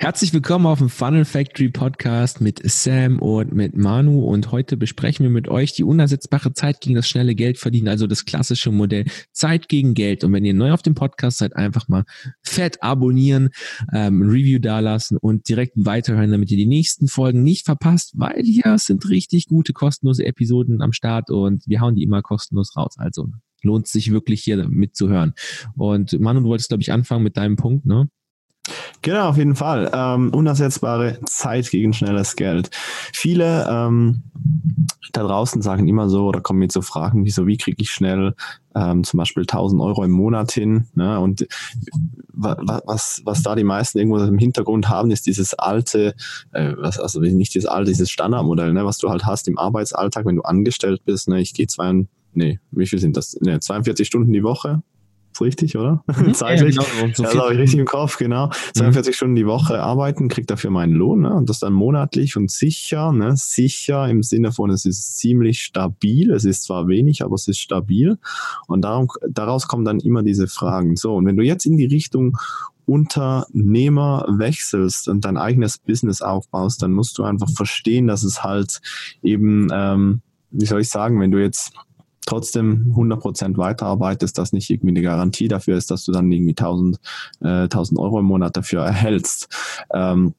Herzlich 0.00 0.32
willkommen 0.32 0.64
auf 0.66 0.78
dem 0.78 0.90
Funnel 0.90 1.24
Factory 1.24 1.70
Podcast 1.70 2.40
mit 2.40 2.60
Sam 2.62 3.18
und 3.18 3.52
mit 3.52 3.76
Manu 3.76 4.20
und 4.20 4.52
heute 4.52 4.76
besprechen 4.76 5.24
wir 5.24 5.30
mit 5.30 5.48
euch 5.48 5.72
die 5.72 5.82
unersetzbare 5.82 6.52
Zeit 6.52 6.80
gegen 6.80 6.94
das 6.94 7.08
schnelle 7.08 7.34
Geld 7.34 7.58
verdienen, 7.58 7.88
also 7.88 8.06
das 8.06 8.24
klassische 8.24 8.70
Modell 8.70 9.06
Zeit 9.32 9.68
gegen 9.68 9.94
Geld. 9.94 10.22
Und 10.22 10.32
wenn 10.32 10.44
ihr 10.44 10.54
neu 10.54 10.72
auf 10.72 10.82
dem 10.82 10.94
Podcast 10.94 11.38
seid, 11.38 11.56
einfach 11.56 11.88
mal 11.88 12.04
fett 12.44 12.80
abonnieren, 12.80 13.48
ähm, 13.92 14.22
Review 14.22 14.60
dalassen 14.60 15.18
und 15.20 15.48
direkt 15.48 15.74
weiterhören, 15.74 16.30
damit 16.30 16.52
ihr 16.52 16.58
die 16.58 16.66
nächsten 16.66 17.08
Folgen 17.08 17.42
nicht 17.42 17.66
verpasst, 17.66 18.12
weil 18.14 18.44
hier 18.44 18.78
sind 18.78 19.08
richtig 19.08 19.46
gute 19.46 19.72
kostenlose 19.72 20.24
Episoden 20.24 20.80
am 20.80 20.92
Start 20.92 21.28
und 21.28 21.64
wir 21.66 21.80
hauen 21.80 21.96
die 21.96 22.04
immer 22.04 22.22
kostenlos 22.22 22.76
raus. 22.76 22.94
Also 22.98 23.30
lohnt 23.64 23.88
sich 23.88 24.12
wirklich 24.12 24.42
hier 24.44 24.68
mitzuhören. 24.68 25.32
Und 25.74 26.20
Manu, 26.20 26.42
du 26.42 26.46
wolltest, 26.46 26.68
glaube 26.68 26.82
ich, 26.82 26.92
anfangen 26.92 27.24
mit 27.24 27.36
deinem 27.36 27.56
Punkt, 27.56 27.84
ne? 27.84 28.08
Genau, 29.08 29.30
auf 29.30 29.38
jeden 29.38 29.54
Fall. 29.54 29.90
Ähm, 29.94 30.34
unersetzbare 30.34 31.18
Zeit 31.24 31.70
gegen 31.70 31.94
schnelles 31.94 32.36
Geld. 32.36 32.68
Viele 33.14 33.66
ähm, 33.66 34.24
da 35.14 35.22
draußen 35.22 35.62
sagen 35.62 35.88
immer 35.88 36.10
so 36.10 36.26
oder 36.26 36.42
kommen 36.42 36.58
mir 36.58 36.68
so 36.70 36.82
Fragen 36.82 37.24
wie 37.24 37.30
so, 37.30 37.46
wie 37.46 37.56
kriege 37.56 37.80
ich 37.80 37.90
schnell 37.90 38.34
ähm, 38.74 39.04
zum 39.04 39.16
Beispiel 39.16 39.44
1000 39.44 39.80
Euro 39.80 40.04
im 40.04 40.10
Monat 40.10 40.52
hin? 40.52 40.88
Ne? 40.92 41.18
Und 41.20 41.48
was, 42.34 43.22
was 43.24 43.42
da 43.42 43.54
die 43.54 43.64
meisten 43.64 43.96
irgendwo 43.96 44.18
im 44.18 44.36
Hintergrund 44.36 44.90
haben, 44.90 45.10
ist 45.10 45.24
dieses 45.24 45.54
alte, 45.54 46.14
äh, 46.52 46.74
was, 46.76 47.00
also 47.00 47.18
nicht 47.18 47.54
dieses 47.54 47.66
alte, 47.66 47.90
dieses 47.90 48.10
Standardmodell, 48.10 48.74
ne? 48.74 48.84
was 48.84 48.98
du 48.98 49.08
halt 49.08 49.24
hast 49.24 49.48
im 49.48 49.56
Arbeitsalltag, 49.56 50.26
wenn 50.26 50.36
du 50.36 50.42
angestellt 50.42 51.00
bist. 51.06 51.30
Ne? 51.30 51.40
Ich 51.40 51.54
gehe 51.54 51.66
zwei, 51.66 52.04
nee, 52.34 52.60
wie 52.72 52.86
viel 52.86 52.98
sind 52.98 53.16
das? 53.16 53.38
Ne, 53.40 53.58
42 53.58 54.06
Stunden 54.06 54.34
die 54.34 54.42
Woche 54.42 54.82
richtig, 55.40 55.76
oder? 55.76 56.02
Mhm. 56.18 56.34
Zeitlich. 56.34 56.76
Ja, 56.76 56.82
genau. 56.82 57.14
So 57.14 57.22
ja, 57.22 57.34
habe 57.34 57.54
ich 57.54 57.60
richtig 57.60 57.78
im 57.78 57.86
Kopf, 57.86 58.18
genau. 58.18 58.50
42 58.74 59.12
mhm. 59.12 59.14
Stunden 59.14 59.34
die 59.36 59.46
Woche 59.46 59.80
arbeiten, 59.80 60.28
kriegt 60.28 60.50
dafür 60.50 60.70
meinen 60.70 60.92
Lohn, 60.92 61.20
ne? 61.20 61.32
Und 61.32 61.48
das 61.48 61.60
dann 61.60 61.72
monatlich 61.72 62.36
und 62.36 62.50
sicher, 62.50 63.12
ne? 63.12 63.34
Sicher 63.36 64.08
im 64.08 64.22
Sinne 64.22 64.52
von, 64.52 64.70
es 64.70 64.84
ist 64.84 65.16
ziemlich 65.18 65.62
stabil. 65.62 66.32
Es 66.32 66.44
ist 66.44 66.64
zwar 66.64 66.88
wenig, 66.88 67.22
aber 67.22 67.34
es 67.34 67.46
ist 67.46 67.60
stabil. 67.60 68.18
Und 68.66 68.82
darum, 68.82 69.08
daraus 69.28 69.68
kommen 69.68 69.84
dann 69.84 70.00
immer 70.00 70.22
diese 70.22 70.48
Fragen. 70.48 70.96
So, 70.96 71.14
und 71.14 71.26
wenn 71.26 71.36
du 71.36 71.44
jetzt 71.44 71.66
in 71.66 71.76
die 71.76 71.86
Richtung 71.86 72.36
Unternehmer 72.88 74.24
wechselst 74.28 75.08
und 75.08 75.24
dein 75.26 75.36
eigenes 75.36 75.76
Business 75.76 76.22
aufbaust, 76.22 76.82
dann 76.82 76.92
musst 76.92 77.18
du 77.18 77.22
einfach 77.22 77.50
verstehen, 77.50 78.06
dass 78.06 78.22
es 78.22 78.42
halt 78.42 78.80
eben, 79.22 79.68
ähm, 79.70 80.22
wie 80.50 80.64
soll 80.64 80.80
ich 80.80 80.88
sagen, 80.88 81.20
wenn 81.20 81.30
du 81.30 81.38
jetzt 81.38 81.72
trotzdem 82.28 82.92
100% 82.94 83.56
weiterarbeitest, 83.56 84.36
das 84.36 84.52
nicht 84.52 84.68
irgendwie 84.70 84.90
eine 84.90 85.02
Garantie 85.02 85.48
dafür 85.48 85.76
ist, 85.76 85.90
dass 85.90 86.04
du 86.04 86.12
dann 86.12 86.30
irgendwie 86.30 86.54
1000, 86.54 86.98
äh, 87.40 87.68
1000 87.68 87.98
Euro 87.98 88.20
im 88.20 88.26
Monat 88.26 88.56
dafür 88.56 88.82
erhältst. 88.84 89.48
Ähm, 89.92 90.34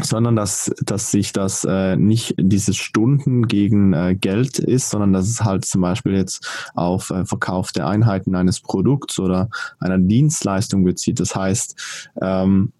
sondern 0.00 0.36
dass, 0.36 0.70
dass 0.84 1.10
sich 1.10 1.32
das 1.32 1.64
äh, 1.64 1.96
nicht 1.96 2.34
dieses 2.38 2.76
Stunden 2.76 3.48
gegen 3.48 3.92
äh, 3.92 4.14
Geld 4.14 4.58
ist, 4.60 4.90
sondern 4.90 5.12
dass 5.12 5.28
es 5.28 5.42
halt 5.42 5.64
zum 5.64 5.80
Beispiel 5.80 6.12
jetzt 6.12 6.70
auf 6.74 7.10
äh, 7.10 7.24
verkaufte 7.24 7.84
Einheiten 7.84 8.36
eines 8.36 8.60
Produkts 8.60 9.18
oder 9.18 9.50
einer 9.80 9.98
Dienstleistung 9.98 10.84
bezieht. 10.84 11.18
Das 11.18 11.34
heißt, 11.34 12.12
ähm, 12.22 12.72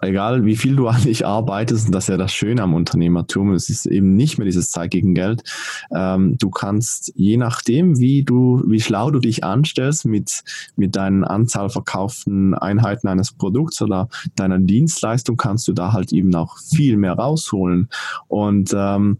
egal 0.00 0.44
wie 0.44 0.56
viel 0.56 0.76
du 0.76 0.88
eigentlich 0.88 1.26
arbeitest, 1.26 1.86
und 1.86 1.94
das 1.94 2.04
ist 2.04 2.08
ja 2.08 2.16
das 2.16 2.32
Schöne 2.32 2.62
am 2.62 2.74
Unternehmertum, 2.74 3.52
es 3.52 3.70
ist 3.70 3.86
eben 3.86 4.14
nicht 4.16 4.38
mehr 4.38 4.44
dieses 4.44 4.70
Zeit 4.70 4.90
gegen 4.90 5.14
Geld. 5.14 5.42
Ähm, 5.94 6.36
du 6.38 6.50
kannst, 6.50 7.12
je 7.16 7.36
nachdem, 7.36 7.98
wie 7.98 8.22
du, 8.22 8.62
wie 8.66 8.80
schlau 8.80 9.10
du 9.10 9.18
dich 9.18 9.44
anstellst 9.44 10.04
mit, 10.04 10.42
mit 10.76 10.96
deinen 10.96 11.24
Anzahl 11.24 11.70
verkauften 11.70 12.54
Einheiten 12.54 13.08
eines 13.08 13.32
Produkts 13.32 13.80
oder 13.82 14.08
deiner 14.34 14.58
Dienstleistung, 14.58 15.36
kannst 15.36 15.68
du 15.68 15.72
da 15.72 15.92
halt 15.92 16.12
eben 16.12 16.34
auch 16.34 16.58
viel 16.58 16.96
mehr 16.96 17.14
rausholen. 17.14 17.88
Und 18.28 18.72
ähm, 18.74 19.18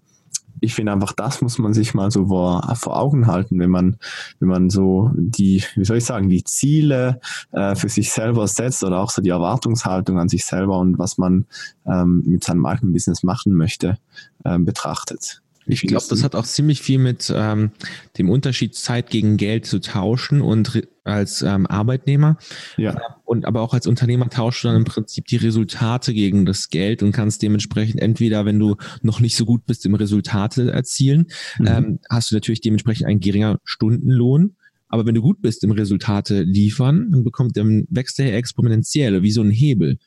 ich 0.61 0.75
finde 0.75 0.93
einfach, 0.93 1.12
das 1.12 1.43
muss 1.43 1.59
man 1.59 1.75
sich 1.75 1.95
mal 1.95 2.11
so 2.11 2.27
vor, 2.27 2.75
vor 2.77 2.99
Augen 2.99 3.27
halten, 3.27 3.59
wenn 3.59 3.71
man, 3.71 3.97
wenn 4.39 4.48
man 4.48 4.70
so 4.70 5.11
die, 5.14 5.63
wie 5.75 5.85
soll 5.85 5.98
ich 5.98 6.05
sagen, 6.05 6.29
die 6.29 6.45
Ziele 6.45 7.20
äh, 7.53 7.75
für 7.75 7.89
sich 7.89 8.11
selber 8.11 8.47
setzt 8.48 8.85
oder 8.85 9.01
auch 9.01 9.11
so 9.11 9.23
die 9.23 9.30
Erwartungshaltung 9.30 10.19
an 10.19 10.29
sich 10.29 10.45
selber 10.45 10.79
und 10.79 10.98
was 10.98 11.19
man 11.19 11.47
ähm, 11.86 12.23
mit 12.27 12.45
seinem 12.45 12.64
eigenen 12.67 12.92
Business 12.92 13.23
machen 13.23 13.53
möchte, 13.53 13.98
ähm, 14.45 14.64
betrachtet. 14.64 15.42
Ich 15.67 15.83
glaube, 15.83 16.05
das 16.09 16.23
hat 16.23 16.35
auch 16.35 16.45
ziemlich 16.45 16.81
viel 16.81 16.99
mit 16.99 17.33
ähm, 17.35 17.73
dem 18.19 18.31
Unterschied 18.31 18.75
Zeit 18.75 19.11
gegen 19.11 19.37
Geld 19.37 19.67
zu 19.67 19.81
tauschen 19.81 20.41
und 20.41 20.87
als 21.03 21.43
ähm, 21.43 21.67
Arbeitnehmer. 21.67 22.37
Ja. 22.77 23.01
Und 23.25 23.45
aber 23.47 23.63
auch 23.63 23.75
als 23.75 23.87
Unternehmer 23.87 24.29
tauschst 24.29 24.65
du 24.65 24.69
dann 24.69 24.77
im 24.79 24.85
Prinzip 24.85 25.27
die 25.27 25.37
Resultate 25.37 26.15
gegen 26.15 26.47
das 26.47 26.71
Geld 26.71 27.03
und 27.03 27.13
kannst 27.13 27.43
dementsprechend 27.43 28.01
entweder, 28.01 28.45
wenn 28.45 28.59
du 28.59 28.77
noch 29.03 29.21
nicht 29.21 29.37
so 29.37 29.45
gut 29.45 29.67
bist 29.67 29.85
im 29.87 29.95
Resultate 29.95 30.71
erzielen, 30.71 31.27
mhm. 31.59 31.67
ähm, 31.67 31.98
hast 32.11 32.31
du 32.31 32.37
natürlich 32.37 32.61
dementsprechend 32.61 33.07
einen 33.07 33.21
geringer 33.21 33.59
Stundenlohn. 33.65 34.57
Aber 34.89 35.05
wenn 35.05 35.17
du 35.17 35.23
gut 35.23 35.43
bist 35.43 35.65
im 35.65 35.73
Resultate 35.73 36.43
liefern, 36.43 37.09
dann 37.11 37.25
bekommt, 37.25 37.57
dann 37.57 37.87
wächst 37.91 38.21
der 38.21 38.37
exponentiell, 38.37 39.23
wie 39.23 39.33
so 39.33 39.43
ein 39.43 39.51
Hebel. 39.51 39.98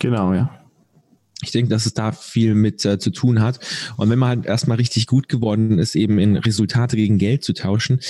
Genau, 0.00 0.34
ja 0.34 0.67
ich 1.42 1.52
denke, 1.52 1.70
dass 1.70 1.86
es 1.86 1.94
da 1.94 2.10
viel 2.10 2.54
mit 2.54 2.84
äh, 2.84 2.98
zu 2.98 3.10
tun 3.10 3.40
hat. 3.40 3.60
Und 3.96 4.10
wenn 4.10 4.18
man 4.18 4.28
halt 4.28 4.46
erstmal 4.46 4.76
richtig 4.76 5.06
gut 5.06 5.28
geworden 5.28 5.78
ist, 5.78 5.94
eben 5.94 6.18
in 6.18 6.36
Resultate 6.36 6.96
gegen 6.96 7.18
Geld 7.18 7.44
zu 7.44 7.52
tauschen, 7.52 8.00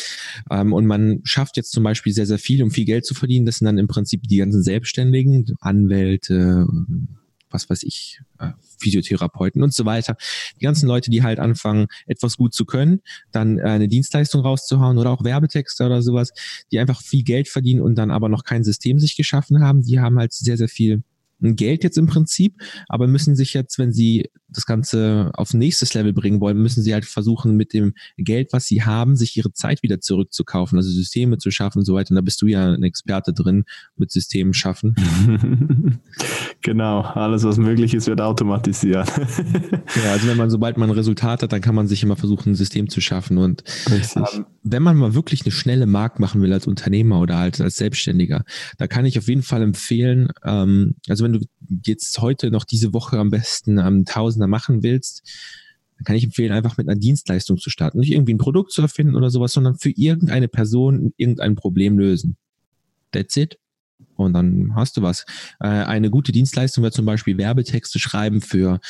ähm, 0.51 0.73
und 0.73 0.87
man 0.87 1.21
schafft 1.25 1.57
jetzt 1.57 1.73
zum 1.73 1.85
Beispiel 1.85 2.13
sehr, 2.13 2.27
sehr 2.27 2.39
viel, 2.39 2.63
um 2.63 2.71
viel 2.71 2.87
Geld 2.87 3.05
zu 3.05 3.15
verdienen, 3.15 3.45
das 3.45 3.57
sind 3.57 3.67
dann 3.67 3.79
im 3.79 3.87
Prinzip 3.87 4.23
die 4.23 4.39
ganzen 4.39 4.63
Selbstständigen, 4.63 5.45
Anwälte, 5.61 6.67
was 7.51 7.69
weiß 7.69 7.83
ich, 7.83 8.21
äh, 8.39 8.53
Physiotherapeuten 8.79 9.63
und 9.63 9.75
so 9.75 9.85
weiter. 9.85 10.17
Die 10.59 10.65
ganzen 10.65 10.87
Leute, 10.87 11.11
die 11.11 11.23
halt 11.23 11.39
anfangen, 11.39 11.87
etwas 12.07 12.37
gut 12.37 12.55
zu 12.55 12.65
können, 12.65 13.01
dann 13.31 13.59
äh, 13.59 13.63
eine 13.63 13.89
Dienstleistung 13.89 14.41
rauszuhauen 14.41 14.97
oder 14.97 15.11
auch 15.11 15.25
Werbetexte 15.25 15.85
oder 15.85 16.01
sowas, 16.01 16.33
die 16.73 16.79
einfach 16.79 17.03
viel 17.03 17.25
Geld 17.25 17.49
verdienen 17.49 17.83
und 17.83 17.97
dann 17.97 18.11
aber 18.11 18.31
noch 18.31 18.45
kein 18.45 18.65
System 18.65 18.99
sich 18.99 19.17
geschaffen 19.17 19.61
haben, 19.61 19.83
die 19.83 20.01
haben 20.01 20.19
halt 20.19 20.33
sehr, 20.33 20.57
sehr 20.57 20.69
viel 20.69 21.03
Geld 21.41 21.85
jetzt 21.85 21.99
im 21.99 22.07
Prinzip, 22.07 22.55
aber 22.89 23.07
müssen 23.07 23.37
sich 23.37 23.55
jetzt, 23.55 23.79
wenn 23.79 23.93
sie 23.93 24.31
das 24.49 24.67
Ganze 24.67 25.31
auf 25.35 25.55
nächstes 25.55 25.95
Level 25.95 26.13
bringen 26.13 26.41
wollen, 26.41 26.59
müssen 26.59 26.83
sie 26.83 26.95
halt 26.95 27.05
versuchen, 27.05 27.57
mit 27.57 27.73
dem 27.73 27.95
Geld, 28.17 28.53
was 28.53 28.67
sie 28.67 28.83
haben, 28.83 29.17
sich 29.17 29.37
ihre 29.37 29.53
Zeit 29.53 29.83
wieder 29.83 30.01
zurückzukaufen, 30.01 30.79
also 30.79 30.91
Systeme 30.91 31.39
zu 31.39 31.51
schaffen 31.51 31.79
und 31.81 31.85
so 31.85 31.95
weiter. 31.95 32.11
Und 32.11 32.17
da 32.17 32.23
bist 32.23 32.41
du 32.43 32.47
ja 32.47 32.73
ein 32.73 32.83
Experte 32.83 33.33
drin 33.33 33.65
mit 33.97 34.11
Systemen 34.11 34.55
schaffen. 34.55 34.95
genau, 36.63 37.03
alles, 37.03 37.45
was 37.45 37.59
möglich 37.59 37.95
ist, 37.95 38.07
wird 38.07 38.21
automatisiert. 38.21 39.09
ja, 40.05 40.13
also 40.13 40.29
wenn 40.29 40.37
man, 40.37 40.51
sobald 40.51 40.79
man 40.79 40.91
ein 40.91 40.97
Resultat 40.97 41.43
hat, 41.43 41.53
dann 41.53 41.61
kann 41.61 41.75
man 41.75 41.87
sich 41.87 42.03
immer 42.03 42.17
versuchen, 42.17 42.53
ein 42.53 42.57
System 42.57 42.89
zu 42.89 43.01
schaffen. 43.01 43.39
Und 43.39 43.65
ähm, 43.91 44.47
wenn 44.63 44.83
man 44.83 44.97
mal 44.97 45.15
wirklich 45.15 45.43
eine 45.45 45.53
schnelle 45.53 45.87
Markt 45.87 46.21
machen 46.21 46.41
will 46.41 46.53
als 46.53 46.67
Unternehmer 46.67 47.21
oder 47.21 47.39
halt 47.39 47.61
als 47.61 47.77
Selbstständiger, 47.77 48.45
da 48.79 48.87
kann 48.87 49.05
ich 49.05 49.19
auf 49.19 49.29
jeden 49.29 49.43
Fall 49.43 49.63
empfehlen, 49.63 50.29
ähm, 50.45 50.95
also 51.09 51.25
wenn 51.25 51.35
du 51.35 51.41
jetzt 51.85 52.19
heute 52.21 52.51
noch 52.51 52.65
diese 52.65 52.93
Woche 52.93 53.19
am 53.19 53.31
besten 53.31 53.79
am 53.79 54.05
Tausender 54.39 54.47
machen 54.47 54.83
willst, 54.83 55.23
dann 55.97 56.05
kann 56.05 56.17
ich 56.17 56.25
empfehlen, 56.25 56.53
einfach 56.53 56.77
mit 56.77 56.89
einer 56.89 56.99
Dienstleistung 56.99 57.59
zu 57.59 57.71
starten. 57.71 57.99
Nicht 57.99 58.13
irgendwie 58.13 58.35
ein 58.35 58.39
Produkt 58.39 58.73
zu 58.73 58.83
erfinden 58.83 59.17
oder 59.17 59.31
sowas, 59.31 59.53
sondern 59.53 59.77
für 59.77 59.91
irgendeine 59.91 60.49
Person 60.49 61.13
irgendein 61.17 61.57
Problem 61.57 61.99
lösen. 61.99 62.37
That's 63.11 63.37
it 63.37 63.59
und 64.15 64.33
dann 64.33 64.75
hast 64.75 64.97
du 64.97 65.03
was. 65.03 65.25
Äh, 65.61 65.69
eine 65.69 66.11
gute 66.11 66.31
Dienstleistung 66.33 66.83
wäre 66.83 66.93
zum 66.93 67.07
Beispiel 67.07 67.39
Werbetexte 67.39 67.99
schreiben 67.99 68.41
für 68.41 68.81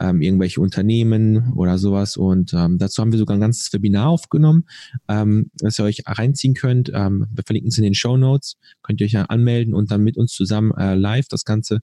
ähm, 0.00 0.22
irgendwelche 0.22 0.60
Unternehmen 0.60 1.52
oder 1.54 1.78
sowas. 1.78 2.16
Und 2.16 2.54
ähm, 2.54 2.78
dazu 2.78 3.02
haben 3.02 3.12
wir 3.12 3.18
sogar 3.18 3.36
ein 3.36 3.40
ganzes 3.40 3.72
Webinar 3.72 4.08
aufgenommen, 4.08 4.64
ähm, 5.08 5.50
das 5.56 5.78
ihr 5.78 5.84
euch 5.84 6.02
reinziehen 6.06 6.54
könnt. 6.54 6.90
Ähm, 6.94 7.26
wir 7.30 7.44
verlinken 7.44 7.68
es 7.68 7.78
in 7.78 7.84
den 7.84 7.94
Show 7.94 8.16
Notes. 8.16 8.56
Könnt 8.82 9.00
ihr 9.00 9.06
euch 9.06 9.12
ja 9.12 9.24
anmelden 9.24 9.74
und 9.74 9.90
dann 9.90 10.02
mit 10.02 10.16
uns 10.16 10.32
zusammen 10.32 10.72
äh, 10.76 10.94
live 10.94 11.28
das 11.28 11.44
Ganze 11.44 11.80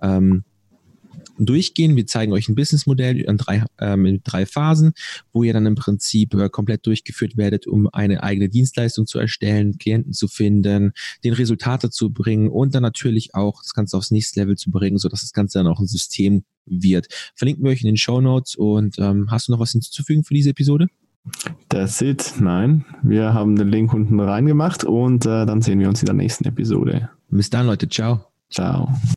ähm, 0.00 0.44
durchgehen. 1.46 1.96
Wir 1.96 2.06
zeigen 2.06 2.32
euch 2.32 2.48
ein 2.48 2.54
Businessmodell 2.54 3.20
in 3.20 3.36
drei, 3.36 3.64
äh, 3.78 3.96
mit 3.96 4.22
drei 4.24 4.46
Phasen, 4.46 4.92
wo 5.32 5.42
ihr 5.42 5.52
dann 5.52 5.66
im 5.66 5.74
Prinzip 5.74 6.34
äh, 6.34 6.48
komplett 6.48 6.86
durchgeführt 6.86 7.36
werdet, 7.36 7.66
um 7.66 7.88
eine 7.92 8.22
eigene 8.22 8.48
Dienstleistung 8.48 9.06
zu 9.06 9.18
erstellen, 9.18 9.78
Klienten 9.78 10.12
zu 10.12 10.28
finden, 10.28 10.92
den 11.24 11.32
Resultate 11.32 11.90
zu 11.90 12.10
bringen 12.10 12.48
und 12.48 12.74
dann 12.74 12.82
natürlich 12.82 13.34
auch 13.34 13.62
das 13.62 13.74
Ganze 13.74 13.96
aufs 13.96 14.10
nächste 14.10 14.40
Level 14.40 14.56
zu 14.56 14.70
bringen, 14.70 14.98
sodass 14.98 15.22
das 15.22 15.32
Ganze 15.32 15.58
dann 15.58 15.66
auch 15.66 15.80
ein 15.80 15.86
System 15.86 16.44
wird. 16.66 17.08
Verlinken 17.34 17.64
wir 17.64 17.70
euch 17.70 17.82
in 17.82 17.88
den 17.88 17.96
Show 17.96 18.20
Notes 18.20 18.54
und 18.54 18.98
ähm, 18.98 19.28
hast 19.30 19.48
du 19.48 19.52
noch 19.52 19.60
was 19.60 19.72
hinzuzufügen 19.72 20.24
für 20.24 20.34
diese 20.34 20.50
Episode? 20.50 20.86
That's 21.68 22.00
it. 22.00 22.34
Nein, 22.40 22.84
wir 23.02 23.32
haben 23.32 23.56
den 23.56 23.68
Link 23.68 23.94
unten 23.94 24.18
reingemacht 24.18 24.84
und 24.84 25.24
äh, 25.24 25.46
dann 25.46 25.62
sehen 25.62 25.78
wir 25.78 25.88
uns 25.88 26.02
in 26.02 26.06
der 26.06 26.14
nächsten 26.14 26.44
Episode. 26.44 27.10
Bis 27.30 27.48
dann, 27.48 27.66
Leute. 27.66 27.88
Ciao. 27.88 28.26
Ciao. 28.50 28.92